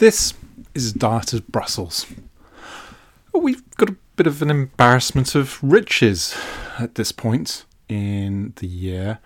[0.00, 0.32] This
[0.74, 2.06] is Diet of Brussels.
[3.34, 6.34] We've got a bit of an embarrassment of riches
[6.78, 9.18] at this point in the year.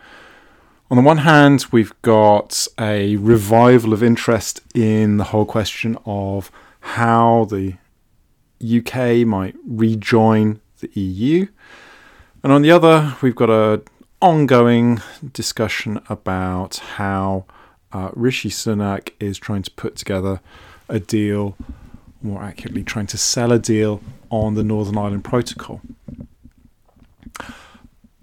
[0.91, 6.51] On the one hand, we've got a revival of interest in the whole question of
[6.81, 7.75] how the
[8.61, 11.47] UK might rejoin the EU.
[12.43, 13.83] And on the other, we've got an
[14.21, 15.01] ongoing
[15.33, 17.45] discussion about how
[17.95, 20.41] uh, Rishi Sunak is trying to put together
[20.89, 21.57] a deal,
[22.21, 25.81] more accurately, trying to sell a deal on the Northern Ireland Protocol.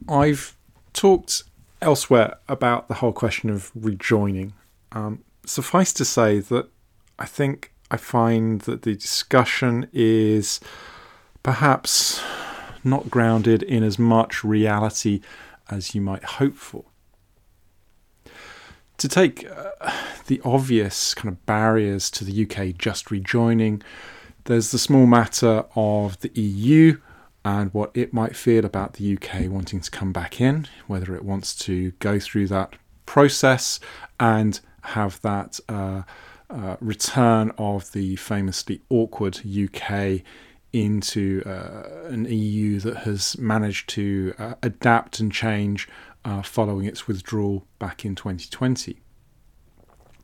[0.10, 0.58] I've
[0.92, 1.44] talked
[1.82, 4.54] elsewhere about the whole question of rejoining.
[4.92, 6.68] Um, suffice to say that
[7.18, 10.60] I think I find that the discussion is
[11.44, 12.22] perhaps
[12.84, 15.22] not grounded in as much reality
[15.70, 16.84] as you might hope for
[19.02, 19.92] to take uh,
[20.28, 23.82] the obvious kind of barriers to the UK just rejoining,
[24.46, 27.00] there's the small matter of the EU
[27.44, 31.26] and what it might feel about the UK wanting to come back in, whether it
[31.26, 32.76] wants to go through that
[33.08, 33.80] process
[34.20, 36.04] and have that uh,
[36.52, 40.22] uh, return of the famously awkward UK
[40.74, 45.90] into uh, an EU that has managed to uh, adapt and change
[46.24, 49.02] uh, following its withdrawal back in 2020.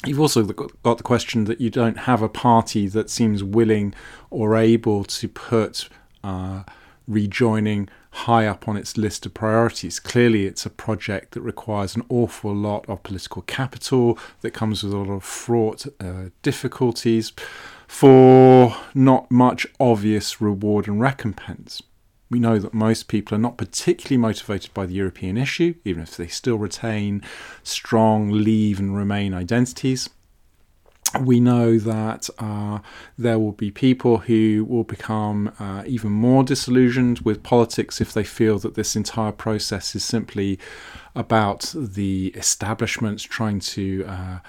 [0.05, 3.95] You've also got the question that you don't have a party that seems willing
[4.29, 5.89] or able to put
[6.23, 6.63] uh,
[7.07, 9.99] rejoining high up on its list of priorities.
[9.99, 14.93] Clearly, it's a project that requires an awful lot of political capital, that comes with
[14.93, 17.33] a lot of fraught uh, difficulties,
[17.87, 21.81] for not much obvious reward and recompense.
[22.29, 26.17] We know that most people are not particularly motivated by the European issue, even if
[26.17, 27.23] they still retain
[27.63, 30.09] strong leave and remain identities.
[31.21, 32.79] We know that uh,
[33.17, 38.25] there will be people who will become uh, even more disillusioned with politics if they
[38.25, 40.59] feel that this entire process is simply
[41.15, 44.39] about the establishments trying to uh,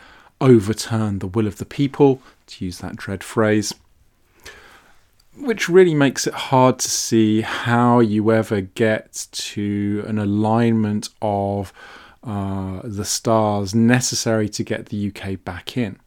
[0.40, 3.72] overturn the will of the people, to use that dread phrase
[5.40, 11.72] which really makes it hard to see how you ever get to an alignment of
[12.24, 15.98] uh, the stars necessary to get the UK back in,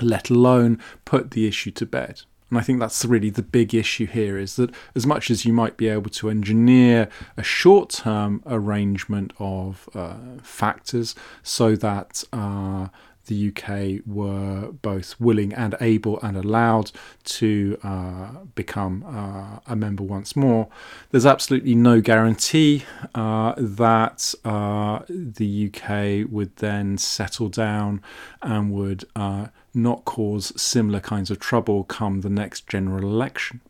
[0.00, 2.22] let alone put the issue to bed.
[2.52, 5.54] And I think that's really the big issue here is that as much as you
[5.54, 12.88] might be able to engineer a short term arrangement of uh, factors so that uh,
[13.26, 16.90] the UK were both willing and able and allowed
[17.24, 20.68] to uh, become uh, a member once more,
[21.10, 22.84] there's absolutely no guarantee
[23.14, 28.02] uh, that uh, the UK would then settle down
[28.42, 33.60] and would uh, not cause similar kinds of trouble come the next general election.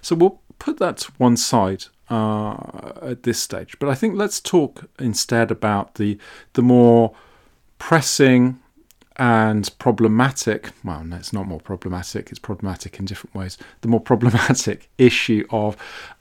[0.00, 3.78] So we'll put that to one side uh, at this stage.
[3.78, 6.18] But I think let's talk instead about the
[6.52, 7.14] the more
[7.78, 8.58] pressing
[9.18, 13.56] and problematic well no it's not more problematic it's problematic in different ways.
[13.80, 15.76] The more problematic issue of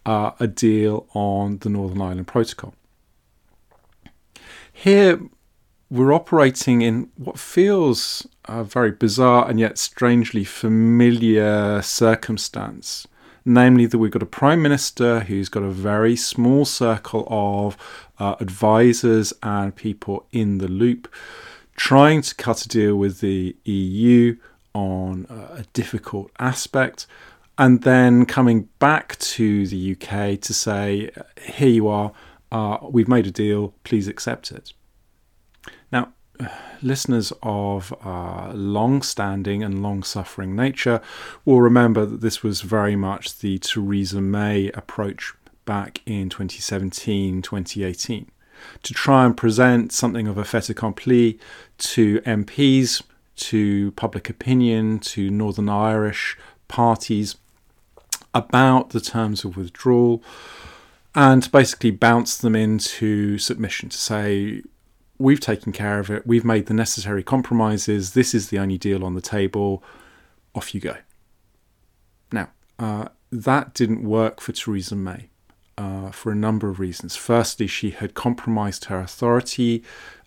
[0.06, 2.74] uh, a deal on the northern ireland protocol.
[4.72, 5.20] Here
[5.90, 13.08] we're operating in what feels a very bizarre and yet strangely familiar circumstance
[13.46, 17.78] namely that we've got a prime minister who's got a very small circle of
[18.20, 21.08] uh, advisors and people in the loop
[21.76, 24.36] trying to cut a deal with the EU
[24.74, 27.08] on a difficult aspect,
[27.58, 31.10] and then coming back to the UK to say,
[31.42, 32.12] here you are,
[32.52, 34.74] uh, we've made a deal, please accept it.
[35.92, 36.14] Now,
[36.82, 41.02] listeners of uh, long standing and long suffering nature
[41.44, 45.34] will remember that this was very much the Theresa May approach
[45.66, 48.32] back in 2017 2018
[48.84, 51.40] to try and present something of a fait accompli
[51.78, 53.02] to MPs,
[53.36, 56.38] to public opinion, to Northern Irish
[56.68, 57.36] parties
[58.34, 60.24] about the terms of withdrawal
[61.14, 64.62] and basically bounce them into submission to say,
[65.18, 69.04] we've taken care of it, we've made the necessary compromises, this is the only deal
[69.04, 69.84] on the table,
[70.54, 70.98] off you go.
[72.32, 75.30] Now, uh, that didn't work for Theresa May
[75.78, 77.16] uh, for a number of reasons.
[77.16, 79.84] Firstly, she had compromised her authority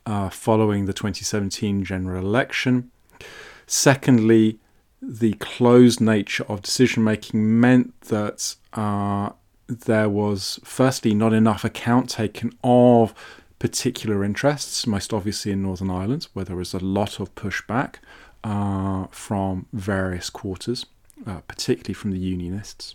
[0.06, 2.90] uh, following the 2017 general election.
[3.66, 4.58] Secondly,
[5.00, 9.30] the closed nature of decision making meant that uh,
[9.68, 13.14] there was, firstly, not enough account taken of
[13.58, 17.96] particular interests, most obviously in Northern Ireland, where there was a lot of pushback
[18.44, 20.86] uh, from various quarters,
[21.26, 22.94] uh, particularly from the Unionists.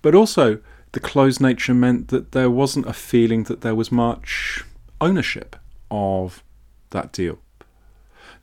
[0.00, 0.58] But also,
[0.92, 4.64] the closed nature meant that there wasn't a feeling that there was much
[5.00, 5.56] ownership
[5.90, 6.42] of
[6.90, 7.38] that deal.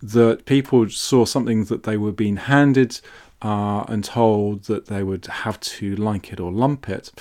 [0.02, 3.02] That people saw something that they were being handed
[3.42, 7.12] uh, and told that they would have to like it or lump it.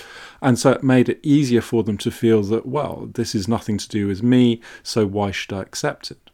[0.42, 3.78] And so it made it easier for them to feel that, well, this is nothing
[3.78, 6.30] to do with me, so why should I accept it?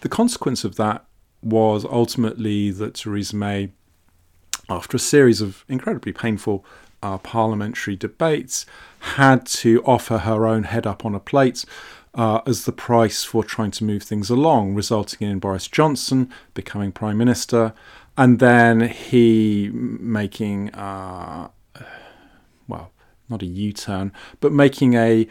[0.00, 1.04] The consequence of that
[1.42, 3.70] was ultimately that Theresa May,
[4.68, 6.64] after a series of incredibly painful
[7.02, 8.64] uh, parliamentary debates,
[9.00, 11.64] had to offer her own head up on a plate
[12.14, 16.92] uh, as the price for trying to move things along, resulting in Boris Johnson becoming
[16.92, 17.72] Prime Minister
[18.16, 21.48] and then he making uh,
[22.68, 22.92] well
[23.28, 25.26] not a u-turn but making a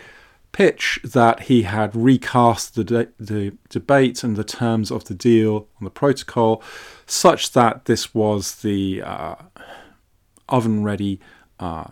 [0.51, 5.67] pitch that he had recast the, de- the debate and the terms of the deal
[5.79, 6.61] on the protocol
[7.05, 9.35] such that this was the uh,
[10.49, 11.19] oven ready
[11.59, 11.85] uh,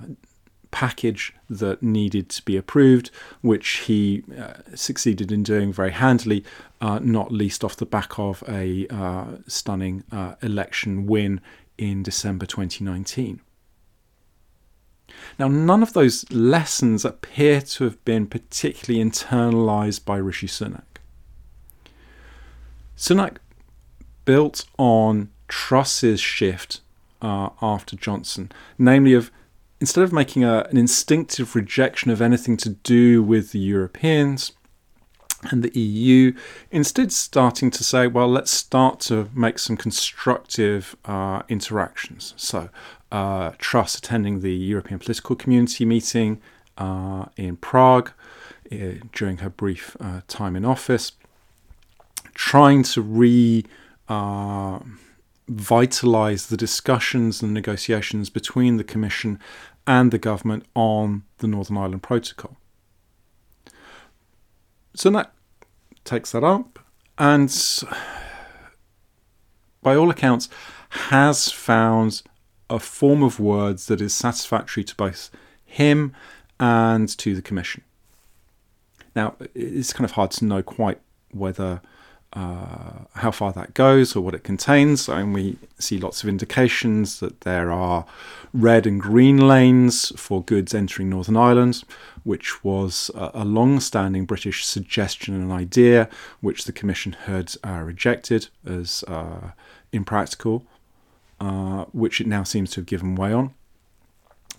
[0.72, 3.12] package that needed to be approved,
[3.42, 6.44] which he uh, succeeded in doing very handily,
[6.82, 11.42] uh, not least off the back of a uh, stunning uh, election win
[11.78, 13.42] in December 2019.
[15.38, 20.84] Now, none of those lessons appear to have been particularly internalized by Rishi Sunak.
[22.96, 23.38] Sunak
[24.26, 26.82] built on Truss's shift
[27.22, 29.32] uh, after Johnson, namely of
[29.80, 34.52] instead of making a, an instinctive rejection of anything to do with the Europeans
[35.52, 36.34] and the EU,
[36.70, 42.34] instead starting to say, well, let's start to make some constructive uh, interactions.
[42.36, 42.70] So,
[43.12, 46.42] uh, Truss attending the European Political Community meeting
[46.78, 48.12] uh, in Prague
[48.72, 48.76] uh,
[49.14, 51.14] during her brief uh, time in office,
[52.34, 53.66] trying to re
[54.08, 54.80] uh,
[55.50, 59.40] vitalize the discussions and negotiations between the Commission
[59.88, 62.58] and the government on the Northern Ireland Protocol.
[64.96, 65.34] So that
[66.04, 66.80] takes that up
[67.18, 67.50] and,
[69.82, 70.50] by all accounts,
[70.90, 72.22] has found
[72.70, 75.32] a form of words that is satisfactory to both
[75.66, 76.14] him
[76.60, 77.84] and to the Commission.
[79.16, 81.00] Now, it's kind of hard to know quite
[81.32, 81.82] whether
[82.34, 85.10] uh, how far that goes or what it contains.
[85.10, 88.06] And we see lots of indications that there are
[88.54, 91.84] red and green lanes for goods entering Northern Ireland,
[92.24, 96.10] which was a, a long standing British suggestion and idea,
[96.42, 99.52] which the Commission had uh, rejected as uh,
[99.92, 100.66] impractical,
[101.40, 103.54] uh, which it now seems to have given way on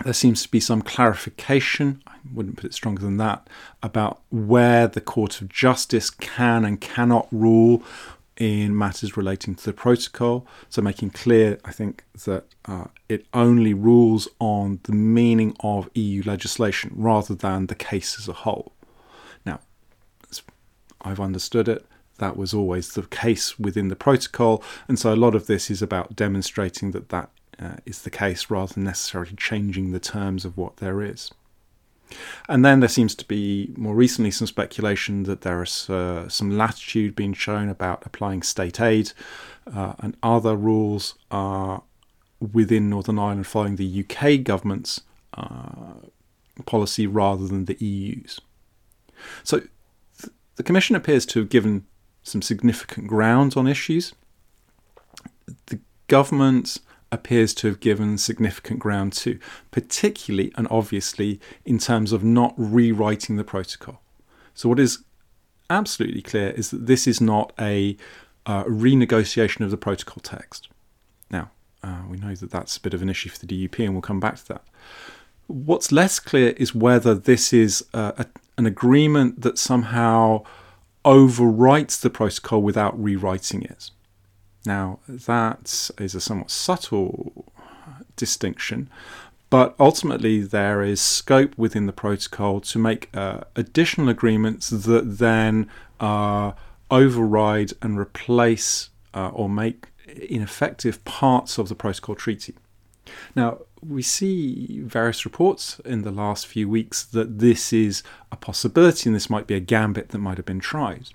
[0.04, 3.48] there seems to be some clarification, I wouldn't put it stronger than that,
[3.82, 7.82] about where the Court of Justice can and cannot rule
[8.36, 10.46] in matters relating to the protocol.
[10.70, 16.22] So, making clear, I think, that uh, it only rules on the meaning of EU
[16.24, 18.72] legislation rather than the case as a whole.
[19.44, 19.60] Now,
[21.02, 21.84] I've understood it.
[22.18, 25.82] That was always the case within the protocol, and so a lot of this is
[25.82, 30.56] about demonstrating that that uh, is the case rather than necessarily changing the terms of
[30.56, 31.30] what there is.
[32.48, 36.56] And then there seems to be more recently some speculation that there is uh, some
[36.56, 39.12] latitude being shown about applying state aid
[39.72, 41.82] uh, and other rules are
[42.40, 45.02] within Northern Ireland following the UK government's
[45.34, 45.94] uh,
[46.66, 48.40] policy rather than the EU's.
[49.44, 51.86] So th- the Commission appears to have given
[52.22, 54.14] some significant grounds on issues.
[55.66, 56.78] The government
[57.12, 59.38] appears to have given significant ground to,
[59.70, 64.00] particularly and obviously in terms of not rewriting the protocol.
[64.54, 65.02] So, what is
[65.68, 67.96] absolutely clear is that this is not a
[68.46, 70.68] uh, renegotiation of the protocol text.
[71.30, 71.50] Now,
[71.82, 74.02] uh, we know that that's a bit of an issue for the DUP, and we'll
[74.02, 74.64] come back to that.
[75.46, 78.26] What's less clear is whether this is uh, a,
[78.56, 80.44] an agreement that somehow
[81.04, 83.90] overwrites the protocol without rewriting it.
[84.66, 87.46] Now, that is a somewhat subtle
[88.16, 88.90] distinction,
[89.48, 95.68] but ultimately there is scope within the protocol to make uh, additional agreements that then
[95.98, 96.52] uh,
[96.90, 102.54] override and replace uh, or make ineffective parts of the protocol treaty.
[103.34, 109.08] Now, we see various reports in the last few weeks that this is a possibility
[109.08, 111.08] and this might be a gambit that might have been tried.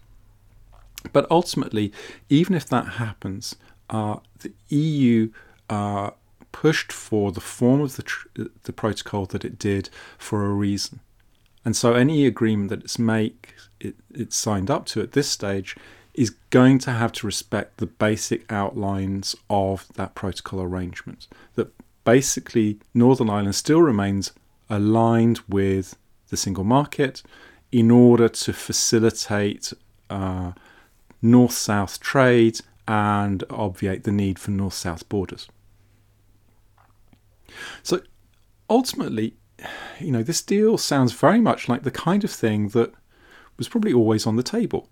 [1.13, 1.91] But ultimately,
[2.29, 3.55] even if that happens,
[3.89, 5.31] uh, the EU
[5.69, 6.12] uh,
[6.51, 8.27] pushed for the form of the, tr-
[8.63, 11.00] the protocol that it did for a reason.
[11.63, 15.75] And so any agreement that it's make it, it's signed up to at this stage
[16.13, 21.27] is going to have to respect the basic outlines of that protocol arrangement.
[21.55, 21.74] That
[22.05, 24.31] basically Northern Ireland still remains
[24.69, 25.97] aligned with
[26.29, 27.21] the single market
[27.71, 29.74] in order to facilitate
[30.09, 30.53] uh,
[31.25, 35.48] north south trade and obviate the need for north south borders.
[37.84, 38.01] So
[38.70, 39.36] ultimately,
[40.00, 42.94] you know, this deal sounds very much like the kind of thing that
[43.58, 44.89] was probably always on the table.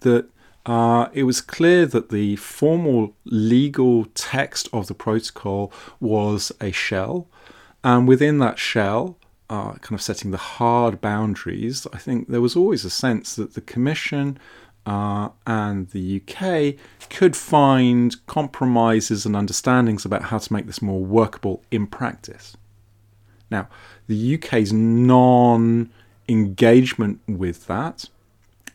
[0.00, 0.28] That
[0.66, 7.28] uh, it was clear that the formal legal text of the protocol was a shell,
[7.82, 9.18] and within that shell,
[9.48, 13.54] uh, kind of setting the hard boundaries, I think there was always a sense that
[13.54, 14.38] the Commission
[14.86, 16.76] uh, and the UK
[17.10, 22.56] could find compromises and understandings about how to make this more workable in practice.
[23.50, 23.68] Now,
[24.06, 25.90] the UK's non
[26.28, 28.06] engagement with that,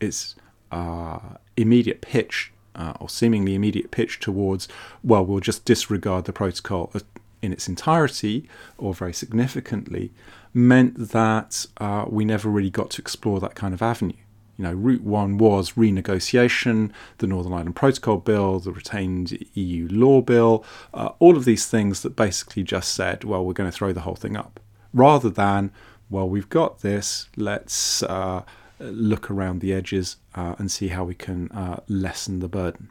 [0.00, 0.36] its
[0.70, 1.18] uh,
[1.56, 4.68] immediate pitch, uh, or seemingly immediate pitch towards,
[5.02, 6.92] well, we'll just disregard the protocol
[7.40, 10.12] in its entirety or very significantly,
[10.54, 14.21] meant that uh, we never really got to explore that kind of avenue.
[14.62, 20.20] You know, route one was renegotiation, the Northern Ireland Protocol Bill, the retained EU law
[20.20, 20.64] bill,
[20.94, 24.02] uh, all of these things that basically just said, well, we're going to throw the
[24.02, 24.60] whole thing up,
[24.94, 25.72] rather than,
[26.08, 28.44] well, we've got this, let's uh,
[28.78, 32.88] look around the edges uh, and see how we can uh, lessen the burden.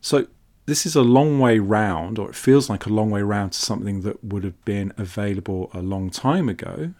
[0.00, 0.28] So,
[0.64, 3.58] this is a long way round, or it feels like a long way round to
[3.58, 6.94] something that would have been available a long time ago,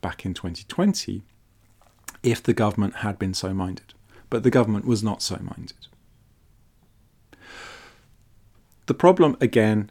[0.00, 1.22] back in 2020,
[2.22, 3.94] if the government had been so minded.
[4.28, 5.88] But the government was not so minded.
[8.86, 9.90] The problem, again,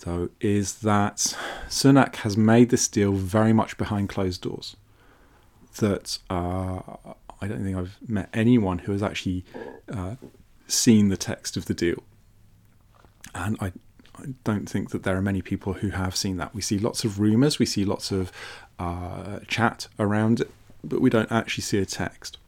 [0.00, 1.36] though, is that
[1.68, 4.76] Sunak has made this deal very much behind closed doors.
[5.78, 6.80] That uh,
[7.40, 9.44] I don't think I've met anyone who has actually
[9.92, 10.16] uh,
[10.66, 12.02] seen the text of the deal
[13.36, 13.72] and I,
[14.18, 16.54] I don't think that there are many people who have seen that.
[16.54, 18.32] We see lots of rumours, we see lots of
[18.78, 20.50] uh, chat around it,
[20.82, 22.38] but we don't actually see a text,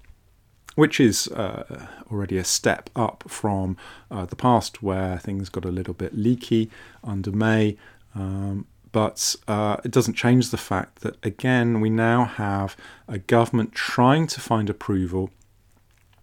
[0.75, 3.77] which is uh, already a step up from
[4.11, 6.71] uh, the past where things got a little bit leaky
[7.05, 7.77] under May.
[8.15, 13.73] Um, but uh, it doesn't change the fact that, again, we now have a government
[13.73, 15.31] trying to find approval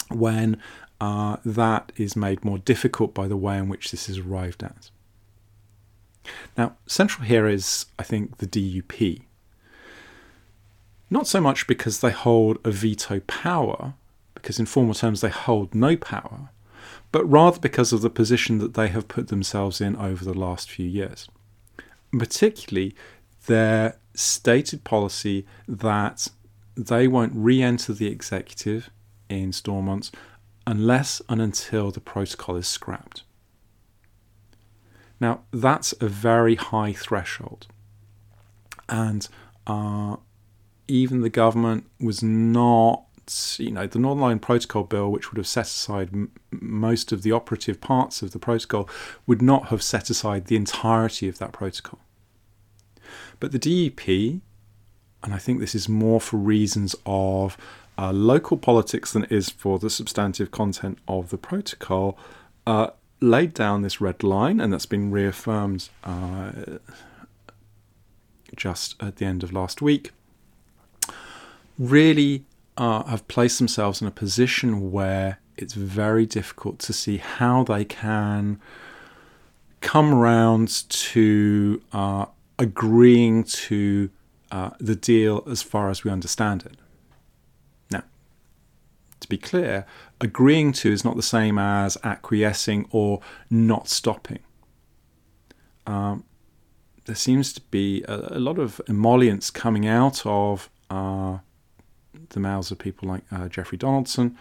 [0.09, 0.57] when
[0.99, 4.89] uh, that is made more difficult by the way in which this is arrived at.
[6.57, 9.21] Now, central here is, I think, the DUP.
[11.09, 13.93] Not so much because they hold a veto power,
[14.33, 16.49] because in formal terms they hold no power,
[17.11, 20.69] but rather because of the position that they have put themselves in over the last
[20.69, 21.27] few years.
[22.17, 22.95] Particularly
[23.47, 26.27] their stated policy that
[26.75, 28.89] they won't re enter the executive
[29.29, 30.11] in Stormont
[30.67, 33.23] unless and until the protocol is scrapped.
[35.19, 37.67] Now, that's a very high threshold.
[38.89, 39.27] And
[39.65, 40.17] uh,
[40.87, 43.05] even the government was not,
[43.57, 47.23] you know, the Northern Ireland Protocol Bill, which would have set aside m- most of
[47.23, 48.89] the operative parts of the protocol,
[49.25, 51.99] would not have set aside the entirety of that protocol.
[53.39, 54.41] But the DUP,
[55.23, 57.57] and I think this is more for reasons of
[57.97, 62.17] uh, local politics than it is for the substantive content of the protocol,
[62.67, 62.89] uh,
[63.21, 66.51] laid down this red line, and that's been reaffirmed uh,
[68.55, 70.11] just at the end of last week.
[71.77, 72.45] Really
[72.77, 77.85] uh, have placed themselves in a position where it's very difficult to see how they
[77.85, 78.59] can
[79.81, 82.25] come around to uh,
[82.57, 84.09] agreeing to
[84.51, 86.77] uh, the deal as far as we understand it
[87.91, 88.03] Now,
[89.19, 89.85] to be clear,
[90.25, 94.39] agreeing to is not the same as acquiescing or not stopping.
[95.87, 96.25] Um,
[97.05, 101.37] there seems to be a, a, lot of emollients coming out of uh,
[102.29, 104.35] the mouths of people like uh, Jeffrey Donaldson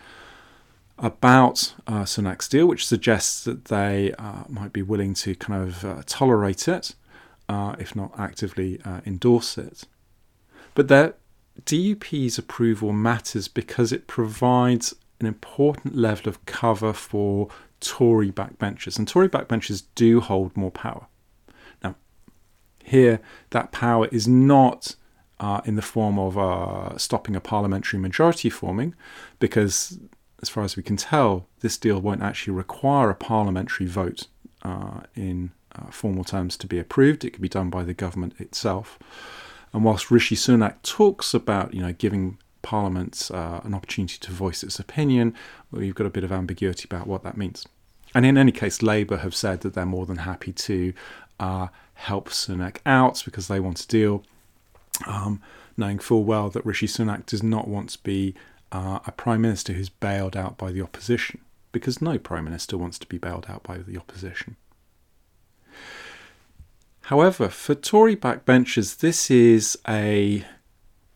[0.98, 2.06] about uh,
[2.48, 6.94] deal, which suggests that they uh, might be willing to kind of uh, tolerate it,
[7.48, 9.84] uh, if not actively endorse it.
[10.74, 11.14] But there
[11.62, 17.48] DUP's approval matters because it provides an important level of cover for
[17.80, 21.06] Tory backbenchers, and Tory backbenchers do hold more power.
[21.82, 21.96] Now,
[22.82, 24.96] here, that power is not
[25.40, 28.94] uh, in the form of uh, stopping a parliamentary majority forming,
[29.38, 29.98] because,
[30.42, 34.28] as far as we can tell, this deal won't actually require a parliamentary vote
[34.62, 37.24] uh, in uh, formal terms to be approved.
[37.24, 38.98] It can be done by the government itself.
[39.72, 44.64] And whilst Rishi Sunak talks about, you know, giving Parliament uh, an opportunity to voice
[44.64, 45.34] its opinion,
[45.70, 47.64] well, you've got a bit of ambiguity about what that means.
[48.14, 50.92] And in any case, Labour have said that they're more than happy to
[51.38, 54.24] uh, help Sunak out because they want to deal,
[55.06, 55.40] um,
[55.76, 58.34] knowing full well that Rishi Sunak does not want to be
[58.72, 61.40] uh, a prime minister who's bailed out by the opposition,
[61.72, 64.56] because no prime minister wants to be bailed out by the opposition.
[67.02, 70.44] However, for Tory backbenchers, this is a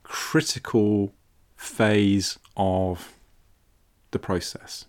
[0.02, 1.12] critical
[1.58, 3.12] phase of
[4.12, 4.86] the process.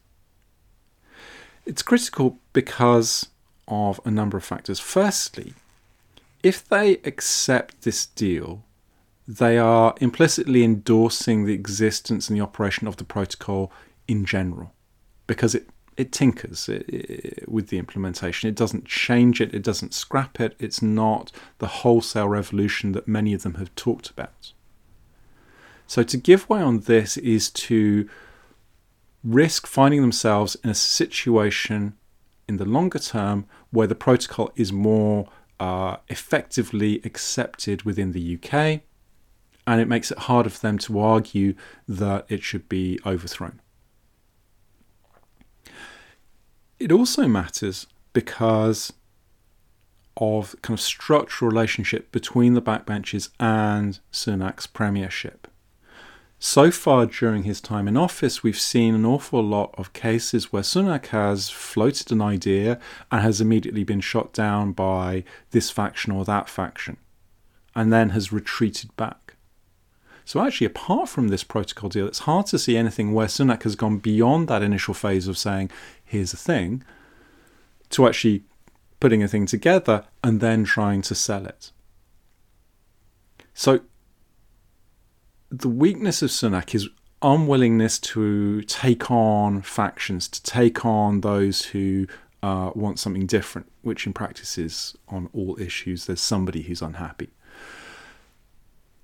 [1.65, 3.27] It's critical because
[3.67, 4.79] of a number of factors.
[4.79, 5.53] Firstly,
[6.41, 8.63] if they accept this deal,
[9.27, 13.71] they are implicitly endorsing the existence and the operation of the protocol
[14.07, 14.73] in general
[15.27, 18.47] because it it tinkers it, it, with the implementation.
[18.47, 20.55] It doesn't change it, it doesn't scrap it.
[20.57, 24.53] It's not the wholesale revolution that many of them have talked about.
[25.89, 28.07] So to give way on this is to
[29.23, 31.97] risk finding themselves in a situation
[32.47, 35.27] in the longer term where the protocol is more
[35.59, 38.81] uh, effectively accepted within the UK
[39.65, 41.55] and it makes it harder for them to argue
[41.87, 43.59] that it should be overthrown.
[46.79, 48.93] It also matters because
[50.17, 55.38] of kind of structural relationship between the backbenches and Sunak's premiership.
[56.41, 60.63] So far during his time in office, we've seen an awful lot of cases where
[60.63, 62.79] Sunak has floated an idea
[63.11, 66.95] and has immediately been shot down by this faction or that faction,
[67.75, 69.35] and then has retreated back.
[70.23, 73.75] So, actually, apart from this protocol deal, it's hard to see anything where Sunak has
[73.75, 75.71] gone beyond that initial phase of saying,
[76.05, 76.83] here's a thing,
[77.89, 78.43] to actually
[79.01, 81.71] putting a thing together and then trying to sell it.
[83.53, 83.81] So,
[85.51, 86.89] the weakness of Sunak is
[87.21, 92.07] unwillingness to take on factions, to take on those who
[92.41, 97.29] uh, want something different, which in practice is on all issues, there's somebody who's unhappy.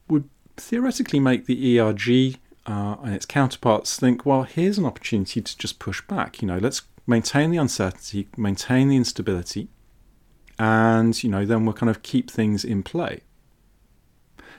[0.08, 5.58] Would theoretically make the ERG uh, and its counterparts think, well, here's an opportunity to
[5.58, 6.42] just push back.
[6.42, 9.68] You know, let's maintain the uncertainty, maintain the instability,
[10.58, 13.22] and you know, then we'll kind of keep things in play.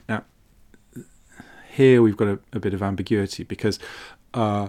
[0.09, 0.25] Now,
[1.77, 3.79] here we've got a, a bit of ambiguity because
[4.35, 4.69] uh,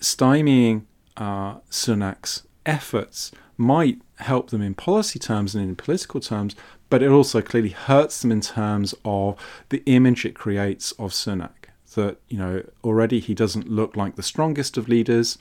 [0.00, 0.84] stymieing
[1.16, 6.56] uh, Sunak's efforts might help them in policy terms and in political terms,
[6.88, 11.50] but it also clearly hurts them in terms of the image it creates of Sunak.
[11.94, 15.38] That you know already he doesn't look like the strongest of leaders,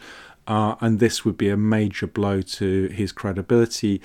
[0.47, 4.01] uh, and this would be a major blow to his credibility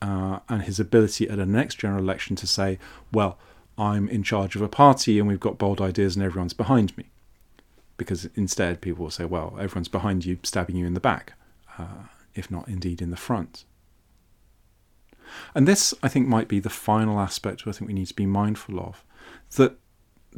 [0.00, 2.78] uh, and his ability at a next general election to say,
[3.12, 3.38] "Well,
[3.78, 7.06] I'm in charge of a party and we've got bold ideas and everyone's behind me."
[7.96, 11.34] Because instead, people will say, "Well, everyone's behind you, stabbing you in the back,
[11.78, 13.64] uh, if not indeed in the front."
[15.54, 18.26] And this, I think, might be the final aspect I think we need to be
[18.26, 19.04] mindful of
[19.56, 19.78] that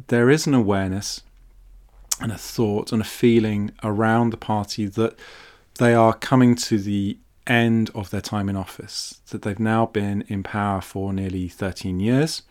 [0.07, 1.21] there is an awareness
[2.19, 5.17] and a thought and a feeling around the party that
[5.79, 7.17] they are coming to the
[7.47, 11.99] end of their time in office, that they've now been in power for nearly 13
[11.99, 12.41] years,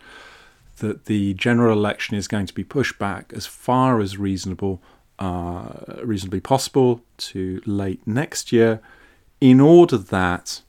[0.78, 4.82] that the general election is going to be pushed back as far as reasonable,
[5.18, 5.68] uh,
[6.02, 8.80] reasonably possible to late next year,
[9.40, 10.62] in order that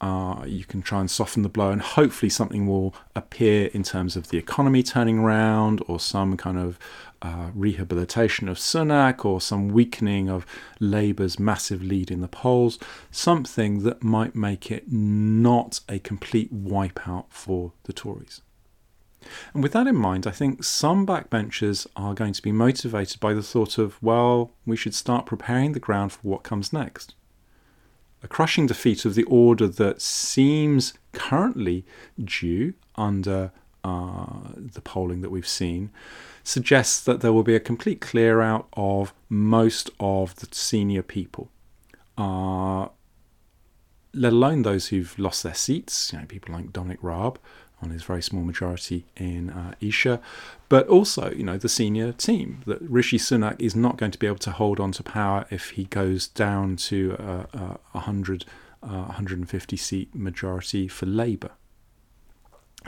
[0.00, 4.14] uh, you can try and soften the blow, and hopefully something will appear in terms
[4.14, 6.78] of the economy turning around, or some kind of
[7.22, 10.44] uh, rehabilitation of Sunak, or some weakening of
[10.80, 12.78] Labour's massive lead in the polls.
[13.10, 18.42] Something that might make it not a complete wipeout for the Tories.
[19.54, 23.34] And with that in mind, I think some backbenchers are going to be motivated by
[23.34, 27.14] the thought of, well, we should start preparing the ground for what comes next.
[28.22, 31.84] A crushing defeat of the order that seems currently
[32.22, 33.52] due under
[33.84, 35.90] uh, the polling that we've seen
[36.42, 41.50] suggests that there will be a complete clear out of most of the senior people,
[42.18, 42.88] uh,
[44.12, 47.38] let alone those who've lost their seats, you know, people like Dominic Raab,
[47.82, 50.18] on his very small majority in uh, Esher,
[50.68, 52.62] but also, you know, the senior team.
[52.66, 55.70] That Rishi Sunak is not going to be able to hold on to power if
[55.70, 58.44] he goes down to a, a 100,
[58.82, 61.50] uh, 150 seat majority for Labour.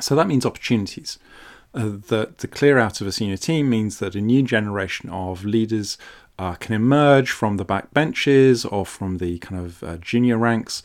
[0.01, 1.19] So that means opportunities.
[1.75, 5.45] Uh, the, the clear out of a senior team means that a new generation of
[5.45, 5.99] leaders
[6.39, 10.83] uh, can emerge from the back benches or from the kind of uh, junior ranks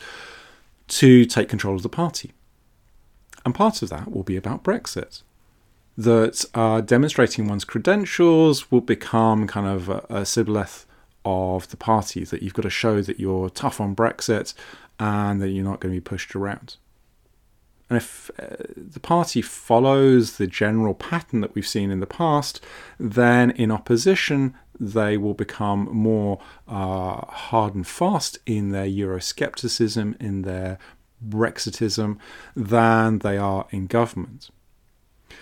[0.87, 2.33] to take control of the party.
[3.45, 5.21] And part of that will be about Brexit.
[5.97, 10.25] that uh, demonstrating one's credentials will become kind of a, a
[11.25, 14.53] of the party, that you've got to show that you're tough on Brexit
[14.99, 16.75] and that you're not going to be pushed around.
[17.89, 22.59] And if uh, the party follows the general pattern that we've seen in the past,
[22.99, 30.41] then in opposition, they will become more uh, hard and fast in their Euroscepticism, in
[30.41, 30.79] their
[31.27, 32.17] Brexitism,
[32.55, 34.49] than they are in government.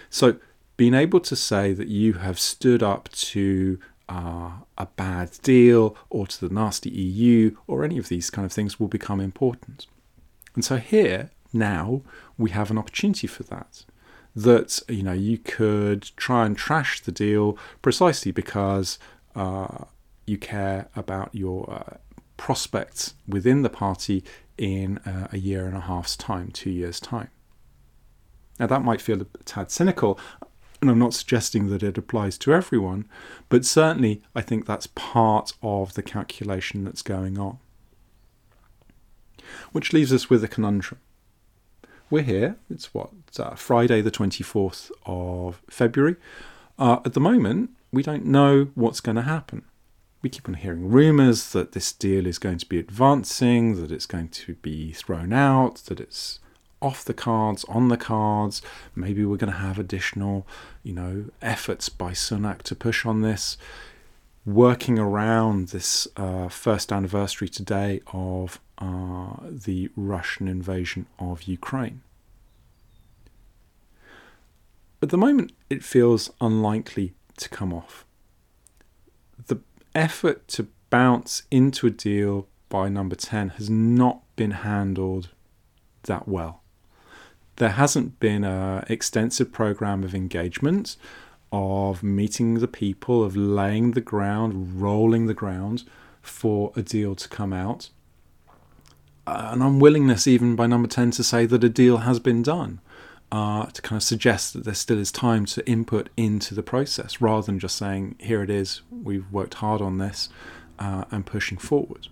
[0.09, 0.37] So,
[0.77, 6.27] being able to say that you have stood up to uh, a bad deal or
[6.27, 9.87] to the nasty EU or any of these kind of things will become important.
[10.55, 12.01] And so, here now
[12.37, 13.85] we have an opportunity for that.
[14.35, 18.97] That you know you could try and trash the deal precisely because
[19.35, 19.85] uh,
[20.25, 21.97] you care about your uh,
[22.37, 24.23] prospects within the party
[24.61, 27.29] in uh, a year and a half's time, two years' time.
[28.59, 30.19] Now, that might feel a tad cynical,
[30.79, 33.05] and I'm not suggesting that it applies to everyone,
[33.49, 37.57] but certainly I think that's part of the calculation that's going on.
[39.71, 40.99] Which leaves us with a conundrum.
[42.11, 46.17] We're here, it's what, uh, Friday, the 24th of February.
[46.77, 49.63] Uh, at the moment, we don't know what's going to happen.
[50.21, 54.05] We keep on hearing rumours that this deal is going to be advancing, that it's
[54.05, 56.39] going to be thrown out, that it's
[56.79, 58.61] off the cards, on the cards.
[58.95, 60.45] Maybe we're going to have additional,
[60.83, 63.57] you know, efforts by Sunak to push on this.
[64.45, 72.01] Working around this uh, first anniversary today of uh, the Russian invasion of Ukraine.
[75.01, 78.05] At the moment, it feels unlikely to come off.
[79.47, 79.59] The
[79.95, 85.29] effort to bounce into a deal by number 10 has not been handled
[86.03, 86.61] that well
[87.61, 90.97] there hasn't been an extensive program of engagement,
[91.51, 95.83] of meeting the people, of laying the ground, rolling the ground
[96.23, 97.91] for a deal to come out.
[99.27, 102.79] Uh, an unwillingness, even by number 10, to say that a deal has been done,
[103.31, 107.21] uh, to kind of suggest that there still is time to input into the process
[107.21, 110.29] rather than just saying, here it is, we've worked hard on this,
[110.79, 112.07] uh, and pushing forward.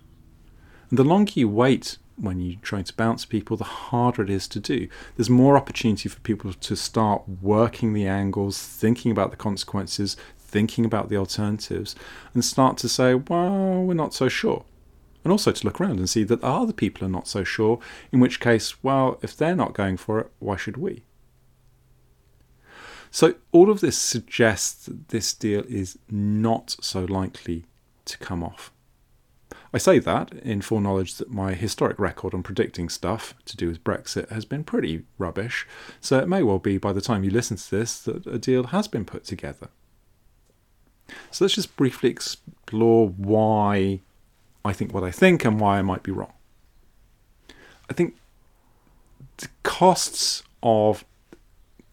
[0.88, 4.46] And the longer you wait when you're trying to bounce people, the harder it is
[4.48, 4.88] to do.
[5.16, 10.84] There's more opportunity for people to start working the angles, thinking about the consequences, thinking
[10.84, 11.94] about the alternatives,
[12.34, 14.64] and start to say, well, we're not so sure.
[15.22, 17.78] And also to look around and see that other people are not so sure,
[18.10, 21.04] in which case, well, if they're not going for it, why should we?
[23.10, 27.64] So, all of this suggests that this deal is not so likely
[28.04, 28.72] to come off.
[29.72, 33.84] I say that in foreknowledge that my historic record on predicting stuff to do with
[33.84, 35.66] Brexit has been pretty rubbish,
[36.00, 38.64] so it may well be by the time you listen to this that a deal
[38.64, 39.68] has been put together.
[41.30, 44.00] So let's just briefly explore why
[44.64, 46.32] I think what I think and why I might be wrong.
[47.88, 48.16] I think
[49.38, 51.04] the costs of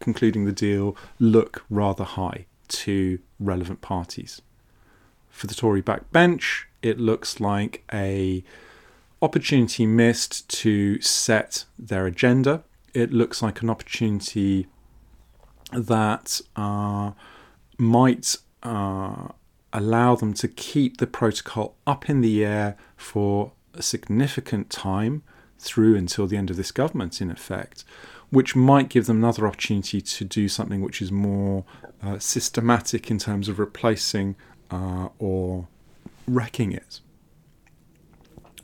[0.00, 4.42] concluding the deal look rather high to relevant parties.
[5.30, 8.42] For the Tory backbench, it looks like a
[9.20, 12.62] opportunity missed to set their agenda.
[12.94, 14.66] It looks like an opportunity
[15.72, 17.12] that uh,
[17.76, 19.28] might uh,
[19.72, 25.22] allow them to keep the protocol up in the air for a significant time
[25.58, 27.84] through until the end of this government, in effect,
[28.30, 31.64] which might give them another opportunity to do something which is more
[32.02, 34.36] uh, systematic in terms of replacing
[34.70, 35.66] uh, or
[36.26, 37.00] wrecking it.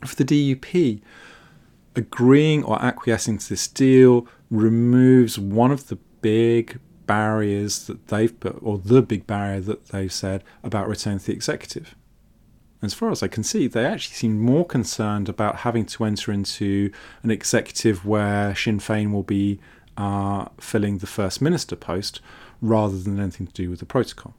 [0.05, 1.01] For the DUP,
[1.95, 8.57] agreeing or acquiescing to this deal removes one of the big barriers that they've put,
[8.61, 11.95] or the big barrier that they've said about returning to the executive.
[12.81, 16.31] As far as I can see, they actually seem more concerned about having to enter
[16.31, 16.91] into
[17.23, 19.59] an executive where Sinn Féin will be
[19.97, 22.21] uh, filling the First Minister post
[22.61, 24.35] rather than anything to do with the protocol.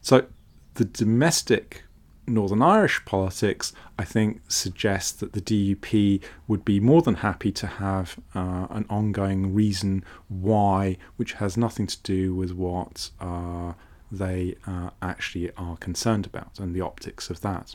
[0.00, 0.26] So
[0.74, 1.84] the domestic
[2.26, 7.66] Northern Irish politics, I think, suggests that the DUP would be more than happy to
[7.66, 13.72] have uh, an ongoing reason why, which has nothing to do with what uh,
[14.12, 17.74] they uh, actually are concerned about and the optics of that.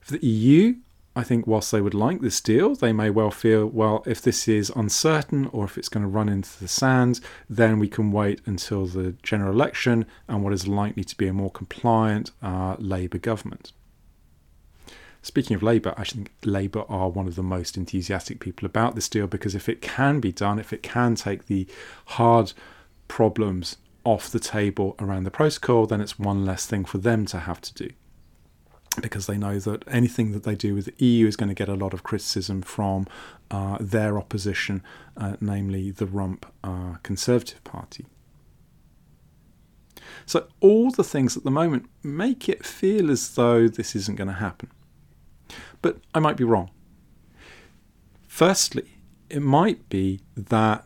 [0.00, 0.74] For the EU,
[1.14, 4.46] I think whilst they would like this deal, they may well feel, well, if this
[4.46, 8.42] is uncertain or if it's going to run into the sand, then we can wait
[8.44, 13.18] until the general election and what is likely to be a more compliant uh, Labour
[13.18, 13.72] government.
[15.22, 19.08] Speaking of Labour, I think Labour are one of the most enthusiastic people about this
[19.08, 21.66] deal because if it can be done, if it can take the
[22.04, 22.52] hard
[23.08, 27.40] problems off the table around the protocol, then it's one less thing for them to
[27.40, 27.90] have to do.
[29.00, 31.68] Because they know that anything that they do with the EU is going to get
[31.68, 33.06] a lot of criticism from
[33.50, 34.82] uh, their opposition,
[35.16, 38.06] uh, namely the Rump uh, Conservative Party.
[40.24, 44.28] So, all the things at the moment make it feel as though this isn't going
[44.28, 44.70] to happen
[45.82, 46.70] but I might be wrong.
[48.26, 48.98] Firstly,
[49.30, 50.84] it might be that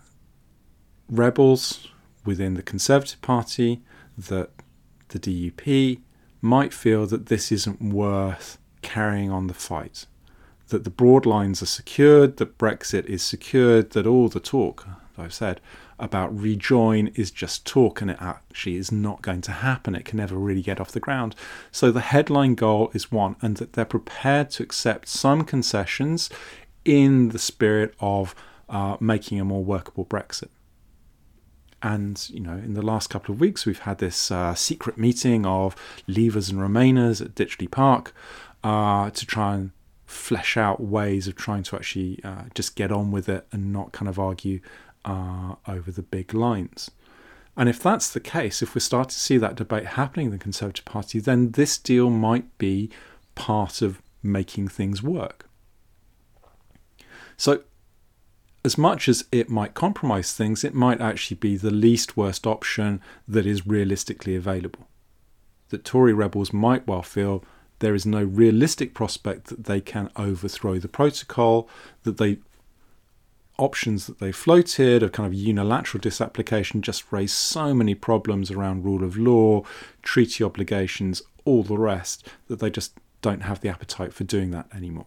[1.09, 1.89] rebels
[2.25, 3.83] within the Conservative Party,
[4.17, 4.51] that
[5.09, 6.01] the DUP,
[6.41, 10.07] might feel that this isn't worth carrying on the fight.
[10.69, 15.23] That the broad lines are secured, that Brexit is secured, that all the talk, that
[15.23, 15.61] I've said,
[15.99, 19.95] about rejoin is just talk and it actually is not going to happen.
[19.95, 21.35] It can never really get off the ground.
[21.71, 26.31] So the headline goal is one, and that they're prepared to accept some concessions
[26.87, 28.35] in the spirit of
[28.71, 30.49] uh, making a more workable Brexit.
[31.83, 35.47] And, you know, in the last couple of weeks, we've had this uh, secret meeting
[35.47, 35.75] of
[36.07, 38.15] Leavers and Remainers at Ditchley Park
[38.63, 39.71] uh, to try and
[40.05, 43.93] flesh out ways of trying to actually uh, just get on with it and not
[43.93, 44.61] kind of argue
[45.05, 46.91] uh, over the big lines.
[47.57, 50.39] And if that's the case, if we start to see that debate happening in the
[50.39, 52.91] Conservative Party, then this deal might be
[53.35, 55.47] part of making things work.
[57.37, 57.63] So,
[58.65, 63.01] as much as it might compromise things, it might actually be the least worst option
[63.27, 64.87] that is realistically available.
[65.71, 67.43] That Tory rebels might well feel
[67.79, 71.69] there is no realistic prospect that they can overthrow the protocol,
[72.03, 72.39] that they
[73.57, 78.85] options that they floated of kind of unilateral disapplication just raised so many problems around
[78.85, 79.63] rule of law,
[80.03, 84.67] treaty obligations, all the rest, that they just don't have the appetite for doing that
[84.75, 85.07] anymore.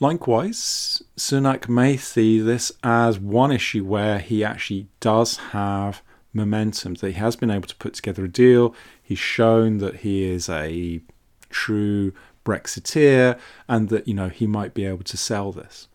[0.00, 7.08] Likewise, Sunak may see this as one issue where he actually does have momentum, that
[7.08, 8.74] he has been able to put together a deal.
[9.02, 11.02] He's shown that he is a
[11.50, 12.14] true
[12.46, 15.86] Brexiteer and that, you know, he might be able to sell this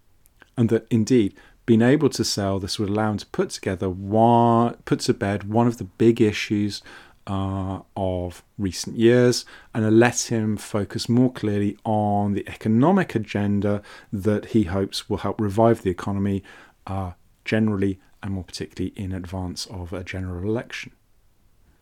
[0.56, 1.34] and that indeed
[1.66, 5.50] being able to sell this would allow him to put together one, put to bed
[5.50, 6.84] one of the big issues
[7.28, 13.82] uh, of recent years and let him focus more clearly on the economic agenda
[14.14, 16.44] that he hopes will help revive the economy
[16.88, 17.12] uh,
[17.44, 20.92] generally and more particularly in advance of a general election.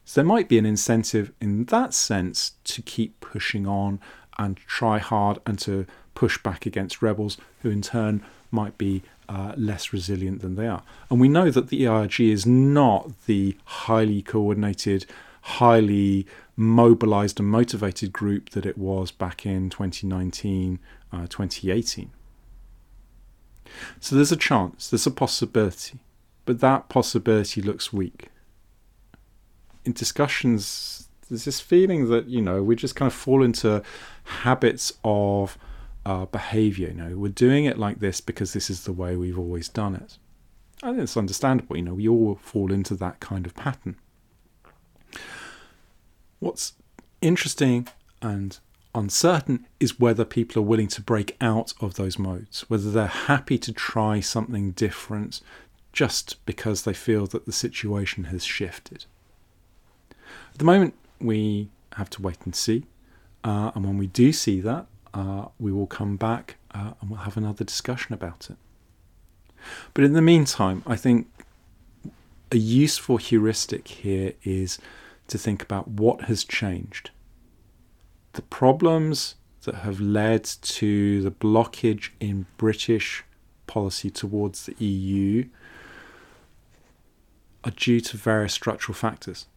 [0.05, 3.99] So there might be an incentive in that sense to keep pushing on
[4.37, 9.53] and try hard and to push back against rebels who in turn might be uh,
[9.55, 10.83] less resilient than they are.
[11.09, 15.05] And we know that the ERG is not the highly coordinated,
[15.43, 16.25] highly
[16.55, 20.79] mobilized and motivated group that it was back in 2019,
[21.11, 22.09] uh, 2018.
[23.99, 25.99] So there's a chance, there's a possibility,
[26.45, 28.29] but that possibility looks weak.
[29.83, 33.83] In discussions, there's this feeling that, you know, we just kind of fall into
[34.23, 35.57] habits of
[36.05, 36.87] our behavior.
[36.87, 39.95] You know, we're doing it like this because this is the way we've always done
[39.95, 40.17] it.
[40.81, 41.75] Think it's understandable.
[41.75, 43.97] You know, we all fall into that kind of pattern.
[46.39, 46.73] What's
[47.21, 47.87] interesting
[48.21, 48.59] and
[48.95, 53.57] uncertain is whether people are willing to break out of those modes, whether they're happy
[53.57, 55.41] to try something different
[55.91, 59.05] just because they feel that the situation has shifted.
[60.51, 62.85] At the moment, we have to wait and see.
[63.43, 67.19] Uh, and when we do see that, uh, we will come back uh, and we'll
[67.19, 68.57] have another discussion about it.
[69.93, 71.27] But in the meantime, I think
[72.51, 74.79] a useful heuristic here is
[75.27, 77.11] to think about what has changed.
[78.33, 83.23] The problems that have led to the blockage in British
[83.67, 85.47] policy towards the EU
[87.63, 89.47] are due to various structural factors.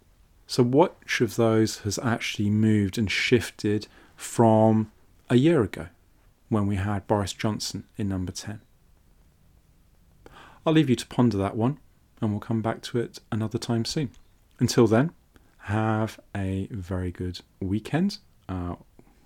[0.46, 4.92] So, which of those has actually moved and shifted from
[5.29, 5.88] a year ago
[6.48, 8.61] when we had Boris Johnson in number 10.
[10.64, 11.79] I'll leave you to ponder that one
[12.20, 14.11] and we'll come back to it another time soon.
[14.59, 15.11] Until then,
[15.66, 18.76] have a very good weekend, uh,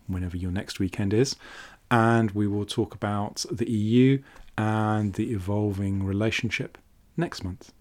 [0.07, 1.37] whenever your next weekend is,
[1.91, 4.23] and we will talk about the EU
[4.57, 6.79] and the evolving relationship
[7.15, 7.73] next month.